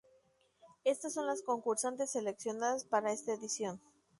Estas 0.83 1.13
son 1.13 1.27
las 1.27 1.43
concursantes 1.43 2.09
seleccionadas 2.09 2.85
para 2.85 3.11
esta 3.11 3.33
edición. 3.35 3.79